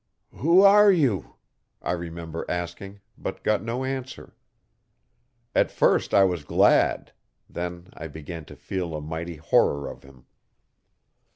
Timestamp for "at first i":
5.53-6.23